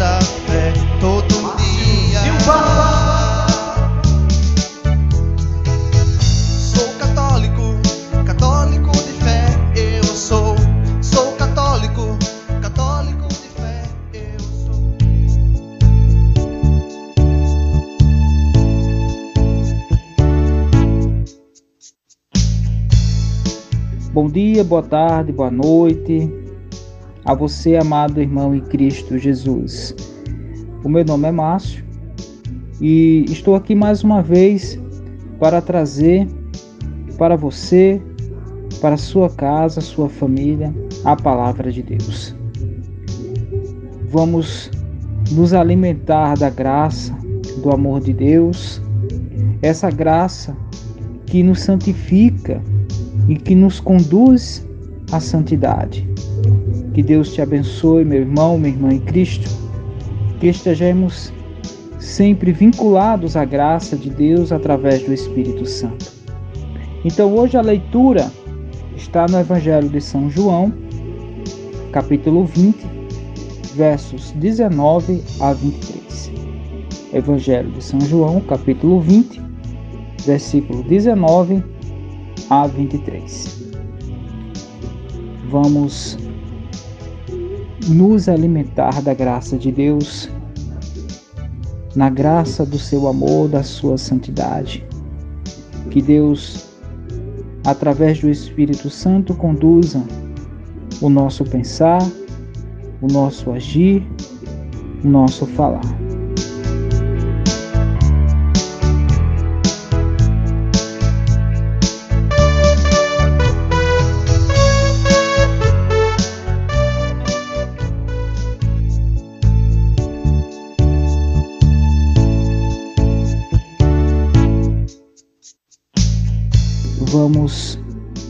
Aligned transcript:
nossa 0.00 0.20
fé 0.46 0.72
todo 0.98 1.28
dia. 1.58 2.20
Sou 6.58 6.88
católico, 6.98 7.62
católico 8.24 8.90
de 8.92 9.12
fé, 9.22 9.44
eu 9.76 10.04
sou. 10.04 10.56
Sou 11.02 11.32
católico, 11.36 12.18
católico 12.62 13.28
de 13.28 13.48
fé, 13.60 13.82
eu 14.14 14.40
sou. 14.40 14.80
Bom 24.14 24.28
dia, 24.28 24.64
boa 24.64 24.82
tarde, 24.82 25.30
boa 25.30 25.50
noite 25.50 26.39
a 27.24 27.34
você, 27.34 27.76
amado 27.76 28.20
irmão 28.20 28.54
em 28.54 28.60
Cristo 28.60 29.18
Jesus. 29.18 29.94
O 30.84 30.88
meu 30.88 31.04
nome 31.04 31.28
é 31.28 31.32
Márcio 31.32 31.84
e 32.80 33.24
estou 33.28 33.54
aqui 33.54 33.74
mais 33.74 34.02
uma 34.02 34.22
vez 34.22 34.78
para 35.38 35.60
trazer 35.60 36.26
para 37.20 37.36
você, 37.36 38.00
para 38.80 38.96
sua 38.96 39.28
casa, 39.28 39.82
sua 39.82 40.08
família, 40.08 40.74
a 41.04 41.14
palavra 41.14 41.70
de 41.70 41.82
Deus. 41.82 42.34
Vamos 44.08 44.70
nos 45.30 45.52
alimentar 45.52 46.38
da 46.38 46.48
graça, 46.48 47.14
do 47.62 47.70
amor 47.70 48.00
de 48.00 48.14
Deus, 48.14 48.80
essa 49.60 49.90
graça 49.90 50.56
que 51.26 51.42
nos 51.42 51.60
santifica 51.60 52.62
e 53.28 53.36
que 53.36 53.54
nos 53.54 53.80
conduz 53.80 54.66
à 55.12 55.20
santidade. 55.20 56.08
Que 56.94 57.02
Deus 57.02 57.32
te 57.32 57.40
abençoe, 57.40 58.04
meu 58.04 58.20
irmão, 58.20 58.58
minha 58.58 58.74
irmã 58.74 58.92
em 58.92 58.98
Cristo, 58.98 59.48
que 60.40 60.48
estejamos 60.48 61.32
sempre 61.98 62.50
vinculados 62.50 63.36
à 63.36 63.44
graça 63.44 63.96
de 63.96 64.10
Deus 64.10 64.50
através 64.50 65.02
do 65.04 65.12
Espírito 65.12 65.64
Santo. 65.66 66.10
Então, 67.04 67.32
hoje 67.32 67.56
a 67.56 67.62
leitura 67.62 68.30
está 68.96 69.26
no 69.26 69.38
Evangelho 69.38 69.88
de 69.88 70.00
São 70.00 70.28
João, 70.28 70.72
capítulo 71.92 72.44
20, 72.44 72.84
versos 73.76 74.32
19 74.32 75.22
a 75.40 75.52
23. 75.52 76.32
Evangelho 77.12 77.70
de 77.70 77.82
São 77.82 78.00
João, 78.00 78.40
capítulo 78.40 79.00
20, 79.00 79.40
versículo 80.24 80.82
19 80.82 81.62
a 82.50 82.66
23. 82.66 83.70
Vamos 85.48 86.18
nos 87.88 88.28
alimentar 88.28 89.00
da 89.02 89.14
graça 89.14 89.56
de 89.56 89.72
Deus, 89.72 90.28
na 91.94 92.08
graça 92.08 92.64
do 92.64 92.78
seu 92.78 93.08
amor, 93.08 93.48
da 93.48 93.62
sua 93.62 93.96
santidade. 93.98 94.84
Que 95.90 96.00
Deus, 96.00 96.66
através 97.64 98.20
do 98.20 98.28
Espírito 98.28 98.88
Santo, 98.90 99.34
conduza 99.34 100.02
o 101.00 101.08
nosso 101.08 101.44
pensar, 101.44 102.02
o 103.00 103.06
nosso 103.06 103.50
agir, 103.50 104.06
o 105.02 105.08
nosso 105.08 105.46
falar. 105.46 106.09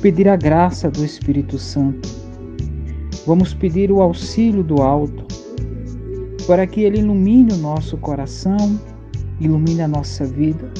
Pedir 0.00 0.28
a 0.28 0.36
graça 0.36 0.90
do 0.90 1.04
Espírito 1.04 1.58
Santo. 1.58 2.08
Vamos 3.26 3.52
pedir 3.52 3.92
o 3.92 4.00
auxílio 4.00 4.62
do 4.62 4.80
alto 4.80 5.26
para 6.46 6.66
que 6.66 6.80
ele 6.80 7.00
ilumine 7.00 7.52
o 7.52 7.58
nosso 7.58 7.98
coração, 7.98 8.80
ilumine 9.38 9.82
a 9.82 9.88
nossa 9.88 10.24
vida, 10.24 10.72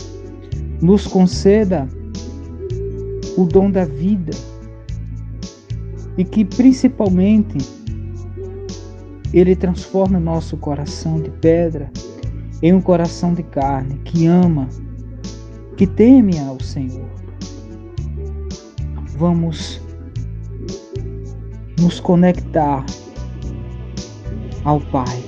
nos 0.80 1.06
conceda 1.06 1.86
o 3.36 3.44
dom 3.44 3.70
da 3.70 3.84
vida 3.84 4.32
e 6.16 6.24
que 6.24 6.42
principalmente 6.42 7.58
ele 9.34 9.54
transforme 9.54 10.16
o 10.16 10.20
nosso 10.20 10.56
coração 10.56 11.20
de 11.20 11.30
pedra 11.30 11.90
em 12.62 12.72
um 12.72 12.80
coração 12.80 13.34
de 13.34 13.42
carne 13.42 14.00
que 14.02 14.26
ama, 14.26 14.66
que 15.76 15.86
teme 15.86 16.38
ao 16.38 16.58
Senhor 16.60 17.19
vamos 19.20 19.78
nos 21.78 22.00
conectar 22.00 22.86
ao 24.64 24.80
Pai, 24.80 25.22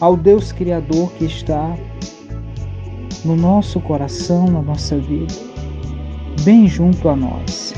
ao 0.00 0.16
Deus 0.16 0.52
Criador 0.52 1.12
que 1.12 1.26
está 1.26 1.76
no 3.26 3.36
nosso 3.36 3.78
coração, 3.78 4.46
na 4.46 4.62
nossa 4.62 4.96
vida, 4.96 5.34
bem 6.44 6.66
junto 6.66 7.10
a 7.10 7.14
nós. 7.14 7.74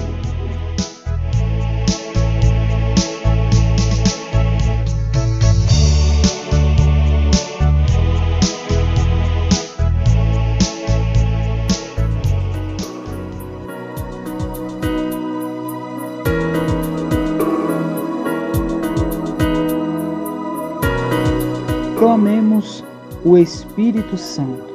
Espírito 23.41 24.19
Santo. 24.19 24.71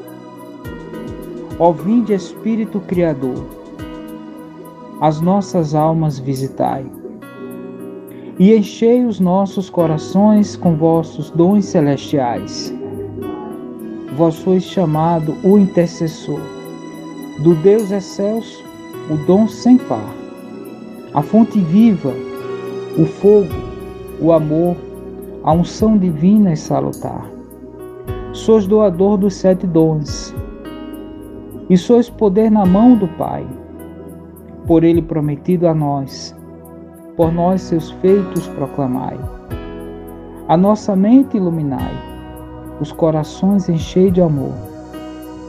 Ó 1.59 1.71
vinde 1.71 2.13
Espírito 2.13 2.79
Criador, 2.79 3.45
as 4.99 5.21
nossas 5.21 5.75
almas 5.75 6.17
visitai, 6.17 6.85
e 8.39 8.53
enchei 8.53 9.05
os 9.05 9.19
nossos 9.19 9.69
corações 9.69 10.55
com 10.55 10.75
vossos 10.75 11.29
dons 11.29 11.65
celestiais. 11.65 12.73
Vós 14.17 14.35
sois 14.35 14.63
chamado 14.63 15.35
o 15.43 15.57
intercessor, 15.57 16.41
do 17.43 17.53
Deus 17.55 17.91
excelso, 17.91 18.63
o 19.09 19.15
dom 19.27 19.47
sem 19.47 19.77
par, 19.77 20.13
a 21.13 21.21
fonte 21.21 21.59
viva, 21.59 22.13
o 22.97 23.05
fogo, 23.05 23.53
o 24.19 24.31
amor, 24.31 24.75
a 25.43 25.53
unção 25.53 25.97
divina 25.97 26.53
e 26.53 26.57
salutar. 26.57 27.34
Sois 28.35 28.67
doador 28.67 29.17
dos 29.17 29.33
sete 29.33 29.65
dons, 29.65 30.35
e 31.69 31.77
sois 31.77 32.09
poder 32.09 32.51
na 32.51 32.65
mão 32.65 32.93
do 32.93 33.07
Pai, 33.07 33.47
por 34.67 34.83
ele 34.83 35.01
prometido 35.01 35.65
a 35.69 35.73
nós, 35.73 36.35
por 37.15 37.31
nós 37.31 37.61
seus 37.61 37.91
feitos 37.91 38.45
proclamai. 38.49 39.17
A 40.49 40.57
nossa 40.57 40.97
mente 40.97 41.37
iluminai, 41.37 41.93
os 42.81 42.91
corações 42.91 43.69
enchei 43.69 44.11
de 44.11 44.21
amor, 44.21 44.53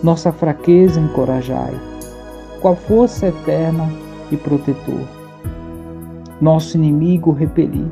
nossa 0.01 0.31
fraqueza 0.31 1.01
encorajai, 1.01 1.75
qual 2.63 2.77
força 2.77 3.27
eterna 3.27 3.91
e 4.31 4.37
protetor. 4.37 5.03
Nosso 6.41 6.77
inimigo 6.77 7.33
repeli 7.33 7.91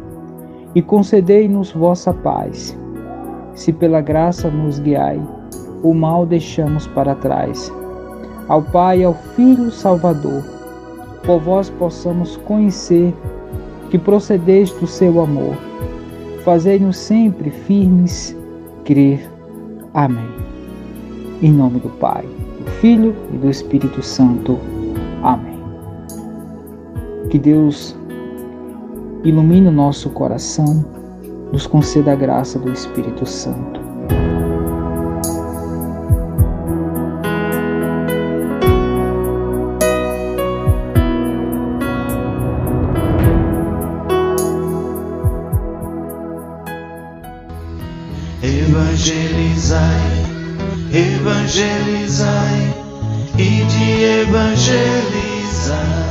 e 0.72 0.80
concedei-nos 0.80 1.72
vossa 1.72 2.14
paz. 2.14 2.78
Se 3.54 3.72
pela 3.72 4.00
graça 4.00 4.50
nos 4.50 4.78
guiai, 4.78 5.20
o 5.82 5.94
mal 5.94 6.26
deixamos 6.26 6.86
para 6.88 7.14
trás. 7.14 7.72
Ao 8.48 8.62
Pai 8.62 9.00
e 9.00 9.04
ao 9.04 9.14
Filho 9.14 9.70
Salvador, 9.70 10.42
por 11.24 11.40
vós 11.40 11.70
possamos 11.70 12.36
conhecer 12.38 13.14
que 13.90 13.98
procedeis 13.98 14.70
do 14.72 14.86
seu 14.86 15.20
amor. 15.20 15.56
Fazei-nos 16.44 16.96
sempre 16.96 17.50
firmes 17.50 18.36
crer. 18.84 19.30
Amém. 19.94 20.28
Em 21.40 21.52
nome 21.52 21.80
do 21.80 21.88
Pai, 21.88 22.26
do 22.64 22.70
Filho 22.80 23.14
e 23.32 23.36
do 23.36 23.48
Espírito 23.48 24.02
Santo. 24.02 24.58
Amém. 25.22 25.58
Que 27.30 27.38
Deus 27.38 27.96
ilumine 29.24 29.68
o 29.68 29.72
nosso 29.72 30.10
coração, 30.10 30.84
nos 31.54 31.68
conceda 31.68 32.12
a 32.12 32.16
graça 32.16 32.58
do 32.58 32.72
Espírito 32.72 33.24
Santo. 33.24 33.80
Evangelizai, 48.42 49.78
evangelizai 50.92 52.74
e 53.38 53.64
de 53.64 54.02
evangelizar. 54.22 56.03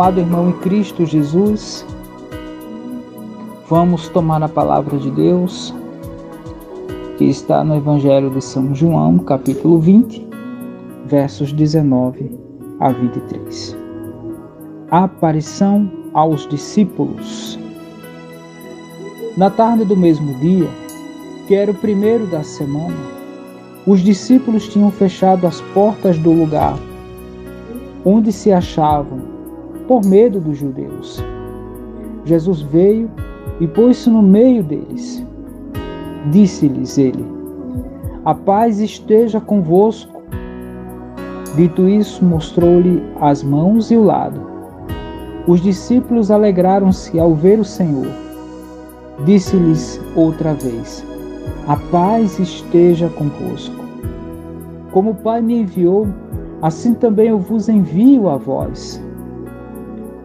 Amado 0.00 0.18
irmão 0.18 0.48
em 0.48 0.52
Cristo 0.60 1.04
Jesus, 1.04 1.84
vamos 3.68 4.08
tomar 4.08 4.42
a 4.42 4.48
palavra 4.48 4.96
de 4.96 5.10
Deus 5.10 5.74
que 7.18 7.26
está 7.26 7.62
no 7.62 7.76
Evangelho 7.76 8.30
de 8.30 8.42
São 8.42 8.74
João, 8.74 9.18
capítulo 9.18 9.78
20, 9.78 10.26
versos 11.04 11.52
19 11.52 12.34
a 12.80 12.90
23. 12.90 13.76
A 14.90 15.04
aparição 15.04 15.92
aos 16.14 16.48
discípulos. 16.48 17.58
Na 19.36 19.50
tarde 19.50 19.84
do 19.84 19.98
mesmo 19.98 20.32
dia, 20.38 20.70
que 21.46 21.54
era 21.54 21.72
o 21.72 21.74
primeiro 21.74 22.26
da 22.26 22.42
semana, 22.42 22.96
os 23.86 24.00
discípulos 24.00 24.66
tinham 24.66 24.90
fechado 24.90 25.46
as 25.46 25.60
portas 25.74 26.16
do 26.16 26.32
lugar 26.32 26.78
onde 28.02 28.32
se 28.32 28.50
achavam, 28.50 29.29
por 29.90 30.06
medo 30.06 30.38
dos 30.38 30.56
judeus. 30.56 31.20
Jesus 32.24 32.60
veio 32.60 33.10
e 33.58 33.66
pôs-se 33.66 34.08
no 34.08 34.22
meio 34.22 34.62
deles. 34.62 35.20
Disse-lhes 36.30 36.96
ele: 36.96 37.26
A 38.24 38.32
paz 38.32 38.78
esteja 38.78 39.40
convosco. 39.40 40.22
Dito 41.56 41.88
isso, 41.88 42.24
mostrou-lhe 42.24 43.02
as 43.20 43.42
mãos 43.42 43.90
e 43.90 43.96
o 43.96 44.04
lado. 44.04 44.40
Os 45.48 45.60
discípulos 45.60 46.30
alegraram-se 46.30 47.18
ao 47.18 47.34
ver 47.34 47.58
o 47.58 47.64
Senhor. 47.64 48.06
Disse-lhes 49.24 50.00
outra 50.14 50.54
vez: 50.54 51.04
A 51.66 51.74
paz 51.90 52.38
esteja 52.38 53.08
convosco. 53.08 53.84
Como 54.92 55.10
o 55.10 55.16
Pai 55.16 55.42
me 55.42 55.62
enviou, 55.62 56.06
assim 56.62 56.94
também 56.94 57.30
eu 57.30 57.40
vos 57.40 57.68
envio 57.68 58.28
a 58.28 58.36
vós. 58.36 59.02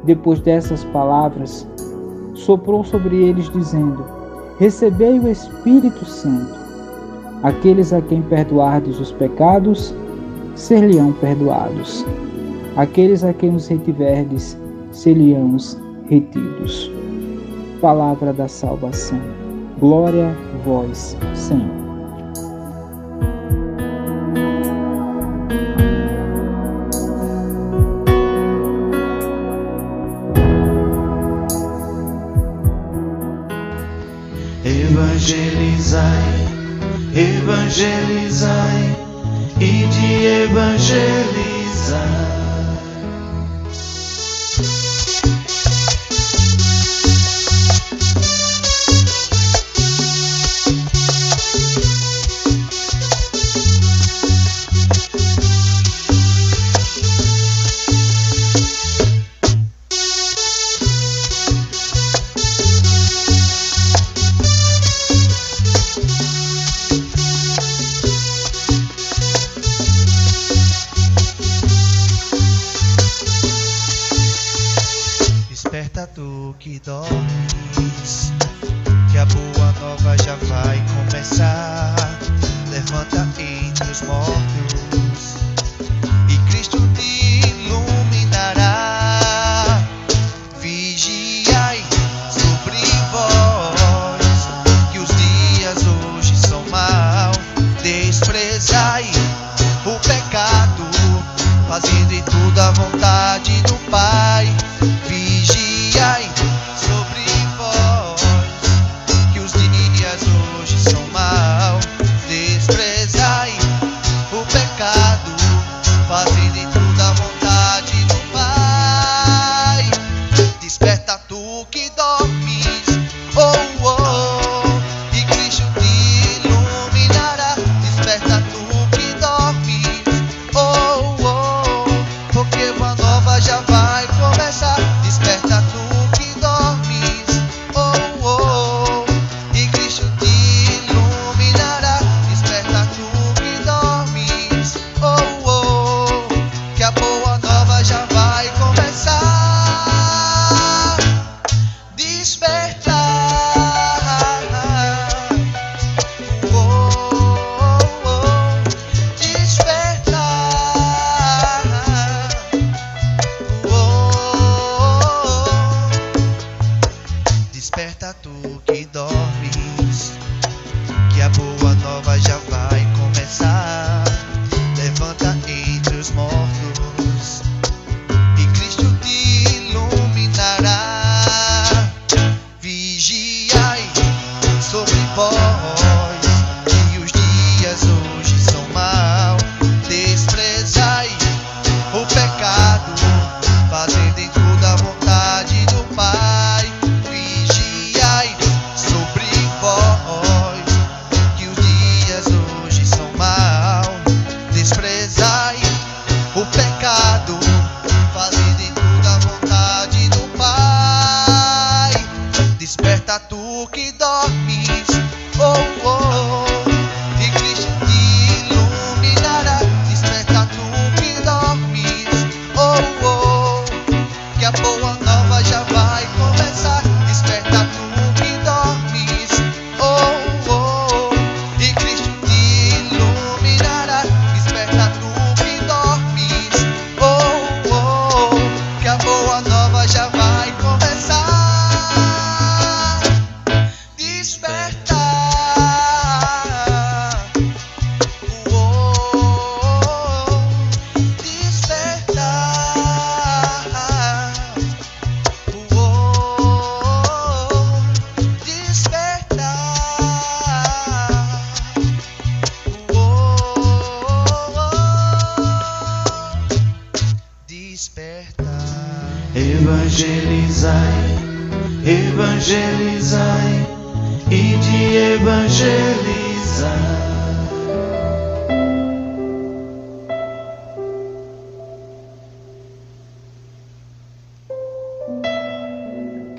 Depois 0.06 0.40
dessas 0.40 0.84
palavras, 0.86 1.68
soprou 2.36 2.84
sobre 2.84 3.16
eles, 3.16 3.50
dizendo: 3.50 4.04
Recebei 4.60 5.20
o 5.20 5.28
Espírito 5.28 6.06
Santo. 6.06 6.54
Aqueles 7.44 7.92
a 7.92 8.02
quem 8.02 8.22
perdoardes 8.22 9.00
os 9.00 9.12
pecados, 9.12 9.94
ser-lhe-ão 10.56 11.12
perdoados. 11.14 12.06
Aqueles 12.76 13.24
a 13.24 13.34
quem 13.34 13.56
os 13.56 13.68
retiverdes, 13.68 14.58
ser-lhe-ão 14.92 15.58
retidos. 16.08 16.92
Palavra 17.82 18.32
da 18.32 18.48
salvação. 18.48 19.20
Glória 19.80 20.30
a 20.30 20.58
vós, 20.68 21.18
Senhor. 21.34 21.85
Evangelizai 37.76 38.96
e 39.60 39.88
de 39.88 40.26
evangelizar. 40.44 42.25
Que 76.66 76.80
dormes, 76.80 77.25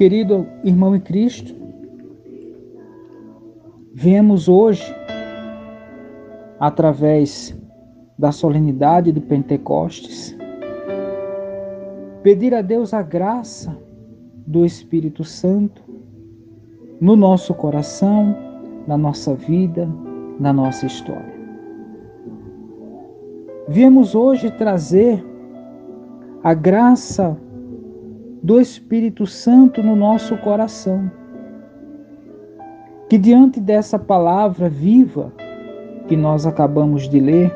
Querido 0.07 0.47
irmão 0.63 0.95
em 0.95 1.01
Cristo, 1.01 1.53
viemos 3.93 4.49
hoje, 4.49 4.85
através 6.61 7.59
da 8.17 8.31
solenidade 8.31 9.11
do 9.11 9.21
Pentecostes, 9.21 10.39
pedir 12.23 12.55
a 12.55 12.63
Deus 12.63 12.95
a 12.95 13.03
graça 13.03 13.77
do 14.47 14.65
Espírito 14.65 15.25
Santo 15.25 15.83
no 17.01 17.17
nosso 17.17 17.53
coração, 17.53 18.33
na 18.87 18.97
nossa 18.97 19.35
vida, 19.35 19.89
na 20.39 20.53
nossa 20.53 20.87
história. 20.87 21.35
Viemos 23.67 24.15
hoje 24.15 24.53
trazer 24.53 25.21
a 26.45 26.55
graça 26.55 27.37
do 28.47 28.61
Espírito 28.61 29.27
Santo 29.27 29.83
no 29.83 29.97
nosso 29.97 30.37
coração. 30.37 31.11
Que 33.09 33.19
diante 33.19 33.59
dessa 33.59 33.99
palavra 33.99 34.69
viva 34.69 35.33
que 36.07 36.17
nós 36.17 36.47
acabamos 36.47 37.09
de 37.09 37.19
ler, 37.19 37.53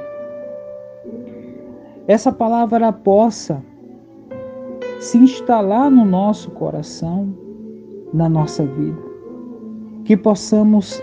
essa 2.08 2.32
palavra 2.32 2.92
possa 2.92 3.62
se 4.98 5.16
instalar 5.16 5.92
no 5.92 6.04
nosso 6.04 6.50
coração, 6.50 7.32
na 8.12 8.28
nossa 8.28 8.66
vida. 8.66 9.00
Que 10.04 10.16
possamos 10.16 11.00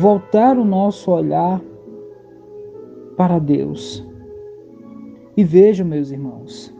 voltar 0.00 0.58
o 0.58 0.64
nosso 0.64 1.12
olhar 1.12 1.60
para 3.16 3.38
Deus. 3.38 4.04
E 5.36 5.44
veja, 5.44 5.84
meus 5.84 6.10
irmãos, 6.10 6.76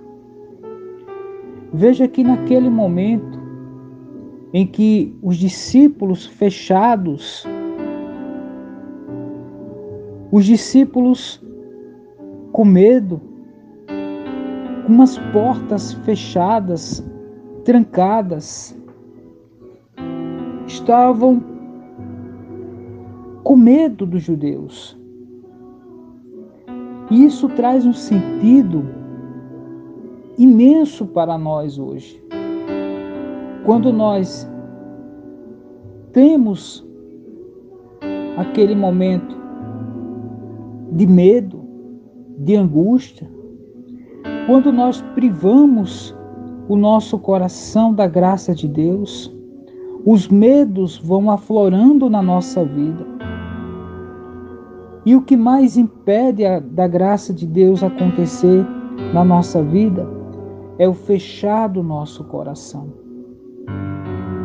veja 1.72 2.08
que 2.08 2.22
naquele 2.22 2.70
momento 2.70 3.38
em 4.52 4.66
que 4.66 5.16
os 5.22 5.36
discípulos 5.36 6.26
fechados, 6.26 7.44
os 10.32 10.44
discípulos 10.44 11.42
com 12.52 12.64
medo, 12.64 13.20
com 14.86 14.92
umas 14.92 15.18
portas 15.32 15.92
fechadas, 16.04 17.04
trancadas, 17.64 18.76
estavam 20.66 21.42
com 23.44 23.56
medo 23.56 24.06
dos 24.06 24.22
judeus. 24.22 24.98
E 27.10 27.24
isso 27.24 27.48
traz 27.50 27.86
um 27.86 27.92
sentido 27.92 28.97
imenso 30.38 31.04
para 31.04 31.36
nós 31.36 31.78
hoje. 31.78 32.22
Quando 33.64 33.92
nós 33.92 34.48
temos 36.12 36.86
aquele 38.36 38.74
momento 38.76 39.36
de 40.92 41.06
medo, 41.06 41.60
de 42.38 42.54
angústia, 42.54 43.28
quando 44.46 44.72
nós 44.72 45.02
privamos 45.14 46.16
o 46.68 46.76
nosso 46.76 47.18
coração 47.18 47.92
da 47.92 48.06
graça 48.06 48.54
de 48.54 48.68
Deus, 48.68 49.34
os 50.06 50.28
medos 50.28 50.96
vão 50.96 51.30
aflorando 51.30 52.08
na 52.08 52.22
nossa 52.22 52.64
vida. 52.64 53.04
E 55.04 55.16
o 55.16 55.22
que 55.22 55.36
mais 55.36 55.76
impede 55.76 56.44
a, 56.44 56.60
da 56.60 56.86
graça 56.86 57.32
de 57.34 57.46
Deus 57.46 57.82
acontecer 57.82 58.64
na 59.12 59.24
nossa 59.24 59.62
vida 59.62 60.17
é 60.78 60.88
o 60.88 60.94
fechar 60.94 61.68
do 61.68 61.82
nosso 61.82 62.24
coração. 62.24 62.88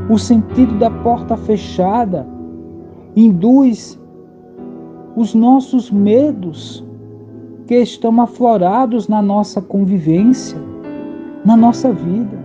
O 0.09 0.17
sentido 0.17 0.77
da 0.79 0.89
porta 0.89 1.37
fechada 1.37 2.27
induz 3.15 3.99
os 5.15 5.33
nossos 5.33 5.91
medos 5.91 6.83
que 7.67 7.75
estão 7.75 8.19
aflorados 8.19 9.07
na 9.07 9.21
nossa 9.21 9.61
convivência, 9.61 10.57
na 11.45 11.55
nossa 11.55 11.93
vida. 11.93 12.37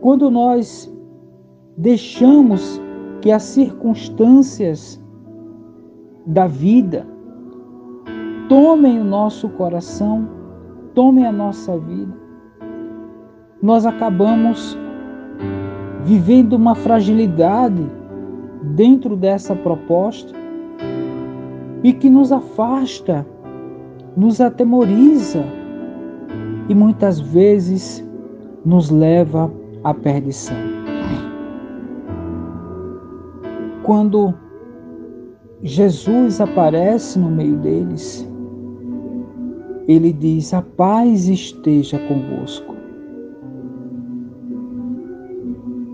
Quando 0.00 0.30
nós 0.30 0.92
deixamos 1.76 2.80
que 3.20 3.32
as 3.32 3.42
circunstâncias 3.42 5.00
da 6.26 6.46
vida 6.46 7.06
tomem 8.48 9.00
o 9.00 9.04
nosso 9.04 9.48
coração, 9.50 10.28
tomem 10.94 11.26
a 11.26 11.32
nossa 11.32 11.78
vida, 11.78 12.12
nós 13.62 13.84
acabamos 13.84 14.76
vivendo 16.04 16.54
uma 16.54 16.74
fragilidade 16.74 17.86
dentro 18.74 19.16
dessa 19.16 19.54
proposta 19.54 20.32
e 21.82 21.92
que 21.92 22.08
nos 22.08 22.32
afasta, 22.32 23.26
nos 24.16 24.40
atemoriza 24.40 25.44
e 26.68 26.74
muitas 26.74 27.20
vezes 27.20 28.06
nos 28.64 28.90
leva 28.90 29.52
à 29.84 29.92
perdição. 29.92 30.56
Quando 33.82 34.34
Jesus 35.62 36.40
aparece 36.40 37.18
no 37.18 37.30
meio 37.30 37.56
deles, 37.56 38.26
ele 39.88 40.12
diz: 40.12 40.54
A 40.54 40.62
paz 40.62 41.28
esteja 41.28 41.98
convosco. 42.06 42.79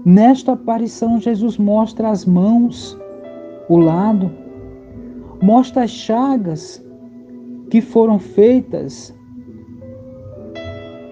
Nesta 0.06 0.52
aparição, 0.52 1.20
Jesus 1.20 1.58
mostra 1.58 2.10
as 2.10 2.24
mãos, 2.24 2.96
o 3.68 3.76
lado, 3.76 4.30
mostra 5.42 5.82
as 5.82 5.90
chagas 5.90 6.80
que 7.68 7.80
foram 7.80 8.16
feitas 8.16 9.12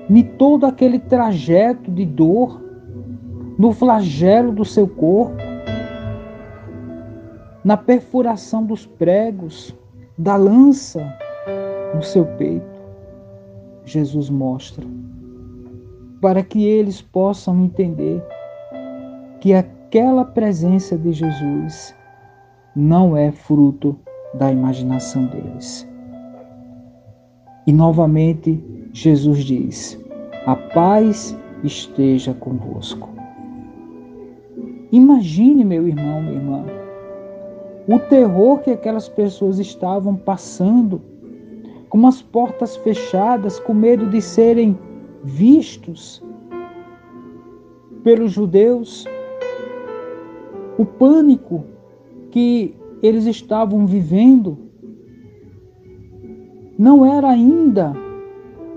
em 0.08 0.22
todo 0.22 0.64
aquele 0.64 1.00
trajeto 1.00 1.90
de 1.90 2.06
dor, 2.06 2.62
no 3.58 3.72
flagelo 3.72 4.52
do 4.52 4.64
seu 4.64 4.86
corpo, 4.86 5.42
na 7.64 7.76
perfuração 7.76 8.64
dos 8.64 8.86
pregos, 8.86 9.76
da 10.16 10.36
lança 10.36 11.04
no 11.96 12.02
seu 12.04 12.24
peito. 12.36 12.80
Jesus 13.84 14.30
mostra, 14.30 14.86
para 16.20 16.44
que 16.44 16.64
eles 16.64 17.02
possam 17.02 17.64
entender 17.64 18.22
que 19.44 19.52
aquela 19.52 20.24
presença 20.24 20.96
de 20.96 21.12
Jesus 21.12 21.94
não 22.74 23.14
é 23.14 23.30
fruto 23.30 23.94
da 24.32 24.50
imaginação 24.50 25.26
deles. 25.26 25.86
E 27.66 27.72
novamente 27.74 28.64
Jesus 28.94 29.44
diz: 29.44 30.00
A 30.46 30.56
paz 30.56 31.36
esteja 31.62 32.32
convosco. 32.32 33.10
Imagine, 34.90 35.62
meu 35.62 35.86
irmão, 35.88 36.22
minha 36.22 36.36
irmã, 36.36 36.64
o 37.86 37.98
terror 37.98 38.60
que 38.60 38.70
aquelas 38.70 39.10
pessoas 39.10 39.58
estavam 39.58 40.16
passando, 40.16 41.02
com 41.90 42.06
as 42.06 42.22
portas 42.22 42.76
fechadas, 42.78 43.60
com 43.60 43.74
medo 43.74 44.08
de 44.08 44.22
serem 44.22 44.78
vistos 45.22 46.24
pelos 48.02 48.32
judeus, 48.32 49.06
o 50.78 50.84
pânico 50.84 51.64
que 52.30 52.74
eles 53.02 53.26
estavam 53.26 53.86
vivendo 53.86 54.58
não 56.78 57.04
era 57.04 57.28
ainda 57.28 57.92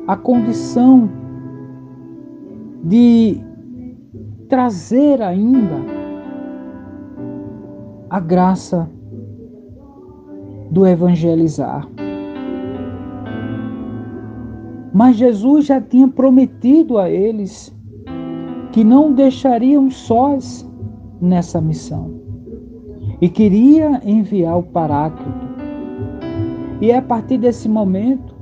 a 0.08 0.16
condição 0.16 1.10
de 2.84 3.42
trazer 4.48 5.22
ainda 5.22 5.76
a 8.10 8.20
graça 8.20 8.90
do 10.72 10.86
evangelizar. 10.86 11.88
Mas 14.94 15.18
Jesus 15.18 15.66
já 15.66 15.82
tinha 15.82 16.08
prometido 16.08 16.98
a 16.98 17.10
eles 17.10 17.76
que 18.72 18.84
não 18.84 19.14
deixariam 19.14 19.90
sós 19.90 20.67
nessa 21.22 21.60
missão. 21.60 22.12
E 23.22 23.30
queria 23.30 24.02
enviar 24.06 24.60
o 24.60 24.64
Paráclito. 24.64 25.48
E 26.82 26.92
é 26.92 26.98
a 26.98 27.02
partir 27.02 27.38
desse 27.40 27.68
momento 27.68 28.36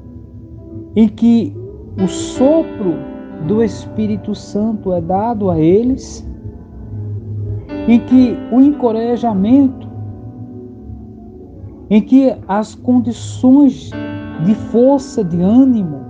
em 0.96 1.08
que 1.08 1.56
o 2.02 2.08
sopro 2.08 2.96
do 3.48 3.64
Espírito 3.64 4.36
Santo 4.36 4.94
é 4.94 5.00
dado 5.00 5.50
a 5.50 5.60
eles, 5.60 6.28
em 7.88 8.00
que 8.00 8.38
o 8.52 8.60
encorajamento, 8.60 9.88
em 11.90 12.02
que 12.02 12.36
as 12.48 12.76
condições 12.76 13.92
de 14.44 14.56
força, 14.56 15.24
de 15.24 15.42
ânimo, 15.42 16.04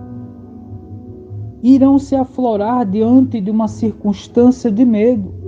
irão 1.61 1.99
se 1.99 2.15
aflorar 2.15 2.85
diante 2.85 3.41
de 3.41 3.51
uma 3.51 3.67
circunstância 3.67 4.71
de 4.71 4.85
medo 4.85 5.44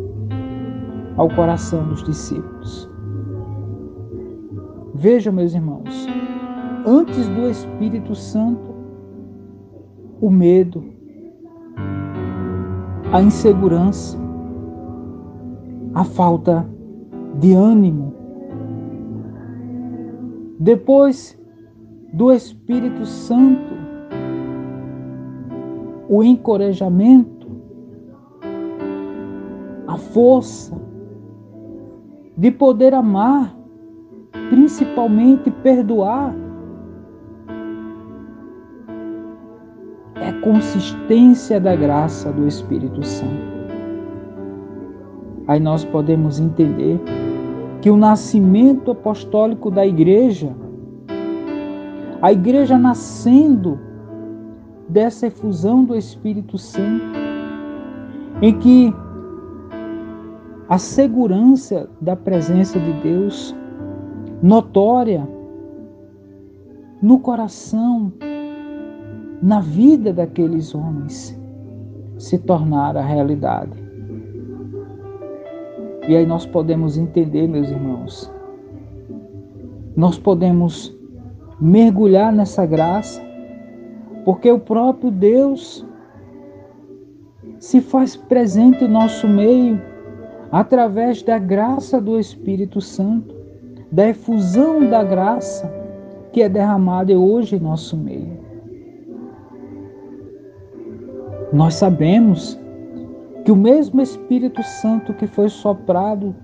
ao 1.18 1.28
coração 1.30 1.88
dos 1.90 2.04
discípulos. 2.04 2.90
Vejam, 4.94 5.34
meus 5.34 5.54
irmãos, 5.54 6.08
antes 6.86 7.28
do 7.30 7.50
Espírito 7.50 8.16
Santo, 8.16 8.76
o 10.22 10.30
medo, 10.30 10.84
a 13.12 13.22
insegurança, 13.22 14.18
a 15.94 16.04
falta 16.04 16.66
de 17.40 17.54
ânimo. 17.54 18.14
Depois 20.60 21.40
do 22.14 22.32
Espírito 22.32 23.06
Santo, 23.06 23.76
o 26.10 26.24
encorajamento, 26.24 27.48
a 29.88 29.98
força 29.98 30.87
de 32.38 32.52
poder 32.52 32.94
amar, 32.94 33.58
principalmente 34.50 35.50
perdoar. 35.50 36.36
É 40.16 40.32
consistência 40.44 41.60
da 41.60 41.76
graça 41.76 42.32
do 42.32 42.48
Espírito 42.48 43.04
Santo. 43.04 43.58
Aí 45.48 45.60
nós 45.60 45.84
podemos 45.84 46.40
entender 46.40 47.02
que 47.82 47.90
o 47.90 47.98
nascimento 47.98 48.92
apostólico 48.92 49.72
da 49.72 49.86
igreja, 49.86 50.56
a 52.22 52.32
igreja 52.32 52.78
nascendo 52.78 53.80
dessa 54.90 55.28
efusão 55.28 55.84
do 55.84 55.96
Espírito 55.96 56.58
Santo, 56.58 57.06
em 58.42 58.58
que 58.60 58.94
a 60.70 60.78
segurança 60.78 61.90
da 62.02 62.16
presença 62.16 62.80
de 62.80 62.92
Deus, 63.02 63.56
notória 64.42 65.28
no 67.02 67.20
coração, 67.20 68.12
na 69.42 69.62
vida 69.62 70.12
daqueles 70.12 70.76
homens, 70.76 71.40
se 72.18 72.38
tornara 72.40 73.02
realidade. 73.02 73.78
E 76.08 76.16
aí 76.16 76.26
nós 76.26 76.46
podemos 76.46 76.98
entender, 76.98 77.48
meus 77.48 77.70
irmãos, 77.70 78.32
nós 79.96 80.18
podemos 80.18 80.96
mergulhar 81.60 82.34
nessa 82.34 82.66
graça 82.66 83.22
porque 84.26 84.52
o 84.52 84.60
próprio 84.60 85.10
Deus 85.10 85.86
se 87.60 87.80
faz 87.80 88.16
presente 88.16 88.84
em 88.84 88.88
nosso 88.88 89.28
meio 89.28 89.82
através 90.52 91.22
da 91.22 91.38
graça 91.38 92.00
do 92.00 92.20
Espírito 92.20 92.82
Santo, 92.82 93.36
da 93.92 94.10
efusão 94.10 94.90
da 94.90 95.04
graça 95.04 95.72
que 96.32 96.42
é 96.42 96.50
derramada 96.50 97.18
hoje 97.18 97.56
em 97.56 97.60
nosso 97.60 97.98
meio. 97.98 98.38
Nós 101.52 101.76
sabemos 101.76 102.60
que 103.46 103.52
o 103.52 103.56
mesmo 103.56 104.02
Espírito 104.02 104.62
Santo 104.64 105.14
que 105.14 105.26
foi 105.26 105.50
soprado 105.50 106.36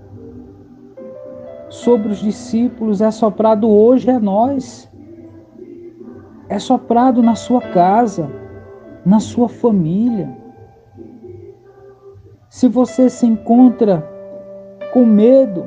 sobre 1.68 2.08
os 2.08 2.18
discípulos 2.18 3.00
é 3.00 3.10
soprado 3.10 3.68
hoje 3.68 4.10
a 4.10 4.18
nós 4.18 4.90
é 6.48 6.58
soprado 6.58 7.22
na 7.22 7.34
sua 7.34 7.60
casa, 7.60 8.30
na 9.04 9.18
sua 9.18 9.48
família. 9.48 10.43
Se 12.54 12.68
você 12.68 13.10
se 13.10 13.26
encontra 13.26 14.08
com 14.92 15.04
medo, 15.04 15.66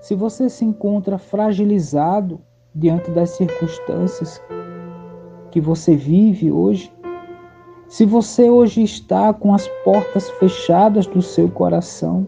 se 0.00 0.14
você 0.14 0.48
se 0.48 0.64
encontra 0.64 1.18
fragilizado 1.18 2.40
diante 2.74 3.10
das 3.10 3.28
circunstâncias 3.32 4.42
que 5.50 5.60
você 5.60 5.94
vive 5.94 6.50
hoje, 6.50 6.90
se 7.86 8.06
você 8.06 8.48
hoje 8.48 8.82
está 8.82 9.34
com 9.34 9.52
as 9.52 9.68
portas 9.84 10.30
fechadas 10.30 11.06
do 11.06 11.20
seu 11.20 11.50
coração, 11.50 12.26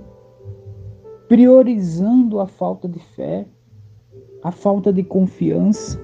priorizando 1.26 2.40
a 2.40 2.46
falta 2.46 2.86
de 2.86 2.98
fé, 2.98 3.46
a 4.44 4.52
falta 4.52 4.92
de 4.92 5.02
confiança, 5.02 5.98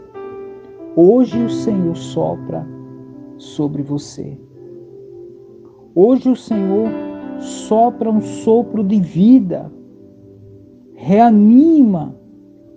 Hoje 0.97 1.39
o 1.45 1.51
Senhor 1.51 1.97
sopra 1.97 2.67
sobre 3.37 3.83
você. 3.83 4.39
Hoje 5.95 6.31
o 6.31 6.37
Senhor 6.37 7.04
sopra 7.39 8.11
um 8.11 8.21
sopro 8.21 8.83
de 8.83 9.01
vida, 9.01 9.71
reanima 10.95 12.15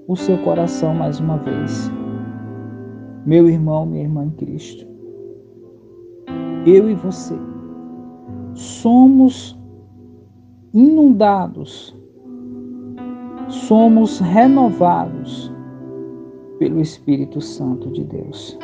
o 0.07 0.15
seu 0.15 0.37
coração 0.39 0.93
mais 0.93 1.19
uma 1.19 1.37
vez. 1.37 1.91
Meu 3.25 3.49
irmão, 3.49 3.85
minha 3.85 4.03
irmã 4.03 4.25
em 4.25 4.31
Cristo, 4.31 4.87
eu 6.65 6.89
e 6.89 6.95
você 6.95 7.35
somos 8.53 9.57
inundados, 10.73 11.95
somos 13.49 14.19
renovados 14.19 15.51
pelo 16.57 16.81
Espírito 16.81 17.39
Santo 17.39 17.91
de 17.91 18.03
Deus. 18.03 18.57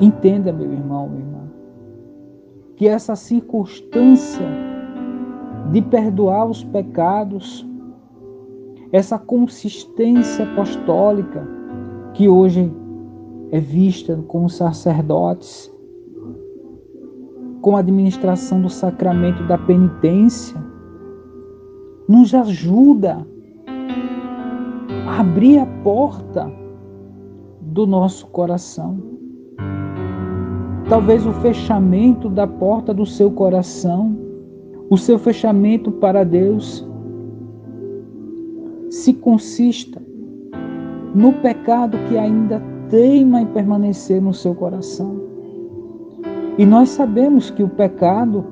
Entenda, 0.00 0.52
meu 0.52 0.72
irmão, 0.72 1.08
minha 1.08 1.27
que 2.78 2.86
essa 2.86 3.16
circunstância 3.16 4.46
de 5.72 5.82
perdoar 5.82 6.46
os 6.46 6.62
pecados, 6.62 7.66
essa 8.92 9.18
consistência 9.18 10.44
apostólica 10.44 11.44
que 12.14 12.28
hoje 12.28 12.72
é 13.50 13.58
vista 13.58 14.16
com 14.28 14.44
os 14.44 14.54
sacerdotes, 14.54 15.68
com 17.60 17.74
a 17.74 17.80
administração 17.80 18.62
do 18.62 18.70
sacramento 18.70 19.42
da 19.48 19.58
penitência, 19.58 20.56
nos 22.08 22.32
ajuda 22.32 23.26
abrir 25.18 25.58
a 25.58 25.66
porta 25.82 26.48
do 27.60 27.88
nosso 27.88 28.28
coração. 28.28 29.17
Talvez 30.88 31.26
o 31.26 31.32
fechamento 31.34 32.30
da 32.30 32.46
porta 32.46 32.94
do 32.94 33.04
seu 33.04 33.30
coração, 33.30 34.16
o 34.88 34.96
seu 34.96 35.18
fechamento 35.18 35.92
para 35.92 36.24
Deus, 36.24 36.86
se 38.90 39.12
consista 39.12 40.00
no 41.14 41.34
pecado 41.34 41.98
que 42.08 42.16
ainda 42.16 42.62
teima 42.88 43.42
em 43.42 43.46
permanecer 43.46 44.20
no 44.22 44.32
seu 44.32 44.54
coração. 44.54 45.20
E 46.56 46.64
nós 46.64 46.88
sabemos 46.88 47.50
que 47.50 47.62
o 47.62 47.68
pecado, 47.68 48.44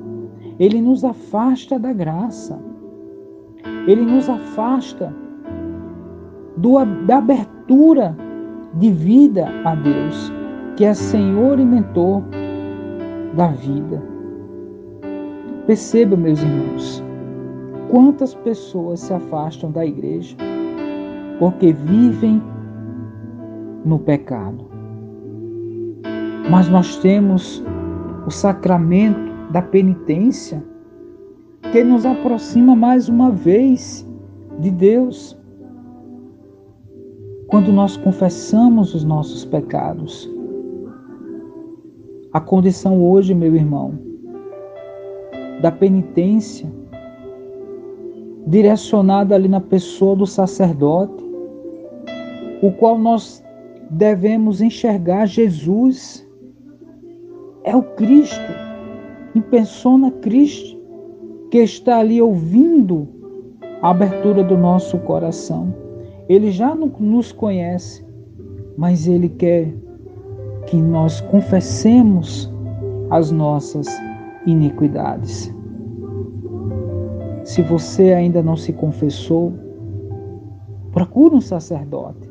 ele 0.59 0.79
nos 0.79 1.03
afasta 1.03 1.79
da 1.79 1.91
graça. 1.91 2.59
Ele 3.87 4.01
nos 4.01 4.29
afasta 4.29 5.13
do, 6.55 6.83
da 7.05 7.17
abertura 7.17 8.15
de 8.75 8.91
vida 8.91 9.47
a 9.65 9.73
Deus, 9.73 10.31
que 10.77 10.85
é 10.85 10.93
Senhor 10.93 11.59
e 11.59 11.65
mentor 11.65 12.21
da 13.35 13.47
vida. 13.47 14.01
Perceba, 15.65 16.15
meus 16.15 16.39
irmãos, 16.39 17.03
quantas 17.89 18.35
pessoas 18.35 18.99
se 18.99 19.11
afastam 19.11 19.71
da 19.71 19.83
igreja 19.83 20.37
porque 21.39 21.73
vivem 21.73 22.41
no 23.83 23.97
pecado. 23.97 24.65
Mas 26.49 26.69
nós 26.69 26.95
temos 26.97 27.63
o 28.27 28.29
sacramento 28.29 29.51
da 29.51 29.63
penitência 29.63 30.63
que 31.71 31.83
nos 31.83 32.05
aproxima 32.05 32.75
mais 32.75 33.09
uma 33.09 33.31
vez 33.31 34.07
de 34.59 34.69
Deus 34.69 35.35
quando 37.47 37.73
nós 37.73 37.97
confessamos 37.97 38.93
os 38.93 39.03
nossos 39.03 39.43
pecados. 39.43 40.36
A 42.33 42.41
condição 42.41 43.01
hoje, 43.01 43.33
meu 43.33 43.55
irmão, 43.55 43.97
da 45.61 45.71
penitência, 45.71 46.69
direcionada 48.45 49.33
ali 49.33 49.47
na 49.47 49.61
pessoa 49.61 50.15
do 50.15 50.27
sacerdote, 50.27 51.23
o 52.61 52.71
qual 52.71 52.97
nós 52.97 53.43
devemos 53.89 54.61
enxergar 54.61 55.25
Jesus, 55.25 56.27
é 57.63 57.75
o 57.75 57.83
Cristo, 57.83 58.51
em 59.33 59.41
persona 59.41 60.11
Cristo, 60.11 60.77
que 61.49 61.59
está 61.59 61.99
ali 61.99 62.21
ouvindo 62.21 63.07
a 63.81 63.91
abertura 63.91 64.43
do 64.43 64.57
nosso 64.57 64.97
coração. 64.99 65.73
Ele 66.27 66.51
já 66.51 66.75
nos 66.75 67.31
conhece, 67.31 68.05
mas 68.77 69.07
Ele 69.07 69.29
quer 69.29 69.73
que 70.67 70.77
nós 70.77 71.21
confessemos 71.21 72.51
as 73.09 73.31
nossas 73.31 73.87
iniquidades. 74.45 75.53
Se 77.43 77.61
você 77.61 78.13
ainda 78.13 78.43
não 78.43 78.55
se 78.55 78.73
confessou, 78.73 79.53
procure 80.91 81.35
um 81.35 81.41
sacerdote. 81.41 82.27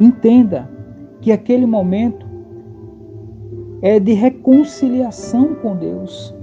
entenda 0.00 0.68
que 1.20 1.32
aquele 1.32 1.66
momento 1.66 2.26
é 3.82 3.98
de 3.98 4.12
reconciliação 4.12 5.54
com 5.56 5.76
Deus. 5.76 6.34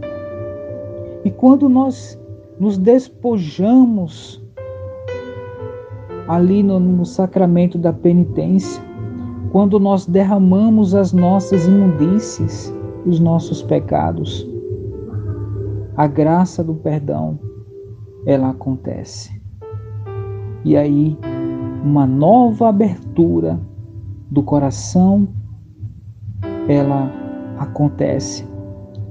E 1.24 1.32
quando 1.32 1.68
nós 1.68 2.20
nos 2.60 2.78
despojamos 2.78 4.44
ali 6.28 6.64
no, 6.64 6.80
no, 6.80 7.06
sacramento 7.06 7.78
da 7.78 7.92
penitência, 7.92 8.82
quando 9.56 9.80
nós 9.80 10.06
derramamos 10.06 10.94
as 10.94 11.14
nossas 11.14 11.66
imundícies, 11.66 12.76
os 13.06 13.22
nossos 13.22 13.64
pecados, 13.64 14.46
a 15.96 16.08
graça 16.08 16.62
do 16.62 16.74
perdão, 16.74 17.40
ela 18.26 18.50
acontece. 18.50 19.42
E 20.66 20.76
aí, 20.76 21.18
uma 21.86 22.06
nova 22.06 22.68
abertura 22.68 23.58
do 24.30 24.44
coração, 24.44 25.26
ela 26.68 27.10
acontece. 27.58 28.46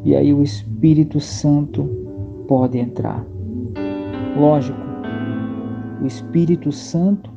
E 0.05 0.15
aí 0.15 0.35
o 0.35 0.43
Espírito 0.43 1.21
Santo 1.21 1.89
pode 2.47 2.77
entrar. 2.77 3.25
Lógico, 4.37 4.79
o 6.03 6.07
Espírito 6.07 6.71
Santo, 6.71 7.31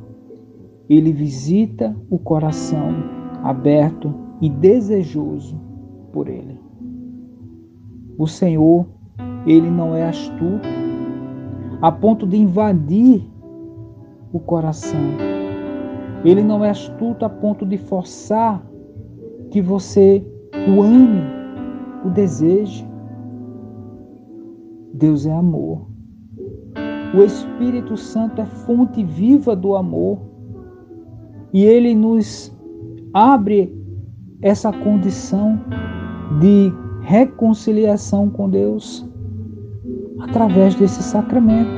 ele 0.88 1.12
visita 1.12 1.94
o 2.10 2.18
coração 2.18 2.90
aberto 3.42 4.14
e 4.40 4.48
desejoso 4.48 5.60
por 6.12 6.28
ele. 6.28 6.58
O 8.16 8.26
Senhor, 8.26 8.86
ele 9.46 9.70
não 9.70 9.94
é 9.94 10.08
astuto 10.08 10.68
a 11.80 11.92
ponto 11.92 12.26
de 12.26 12.36
invadir 12.36 13.22
o 14.32 14.40
coração. 14.40 15.00
Ele 16.24 16.42
não 16.42 16.64
é 16.64 16.70
astuto 16.70 17.24
a 17.24 17.28
ponto 17.28 17.64
de 17.64 17.78
forçar 17.78 18.64
que 19.50 19.62
você 19.62 20.24
o 20.68 20.82
ame, 20.82 21.22
o 22.04 22.10
deseje. 22.10 22.86
Deus 24.92 25.26
é 25.26 25.32
amor. 25.32 25.86
O 27.14 27.22
Espírito 27.22 27.96
Santo 27.96 28.40
é 28.40 28.46
fonte 28.46 29.04
viva 29.04 29.54
do 29.54 29.76
amor. 29.76 30.18
E 31.52 31.64
ele 31.64 31.94
nos 31.94 32.54
abre 33.14 33.72
essa 34.42 34.72
condição 34.72 35.58
de 36.40 36.72
reconciliação 37.02 38.28
com 38.28 38.50
Deus 38.50 39.08
através 40.20 40.74
desse 40.74 41.02
sacramento. 41.02 41.70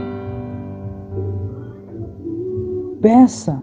Peça 3.00 3.62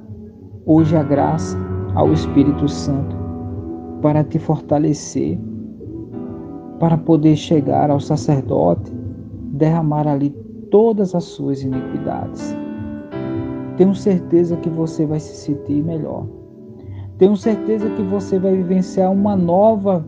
hoje 0.65 0.95
a 0.95 1.03
graça 1.03 1.57
ao 1.93 2.11
Espírito 2.11 2.67
Santo 2.67 3.15
para 4.01 4.23
te 4.23 4.39
fortalecer, 4.39 5.37
para 6.79 6.97
poder 6.97 7.35
chegar 7.35 7.89
ao 7.89 7.99
sacerdote, 7.99 8.91
derramar 9.53 10.07
ali 10.07 10.29
todas 10.71 11.13
as 11.13 11.23
suas 11.23 11.63
iniquidades. 11.63 12.55
Tenho 13.77 13.95
certeza 13.95 14.57
que 14.57 14.69
você 14.69 15.05
vai 15.05 15.19
se 15.19 15.35
sentir 15.35 15.83
melhor. 15.83 16.25
Tenho 17.17 17.35
certeza 17.37 17.89
que 17.91 18.01
você 18.03 18.37
vai 18.37 18.55
vivenciar 18.55 19.11
uma 19.11 19.35
nova 19.35 20.05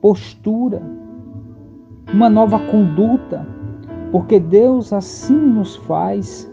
postura, 0.00 0.82
uma 2.12 2.28
nova 2.28 2.58
conduta, 2.58 3.46
porque 4.12 4.38
Deus 4.38 4.92
assim 4.92 5.34
nos 5.34 5.76
faz 5.76 6.50